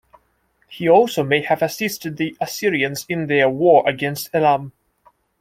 [0.67, 4.71] He also may have assisted the Assyrians in their war against Elam.